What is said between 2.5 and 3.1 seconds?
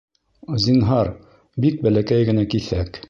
киҫәк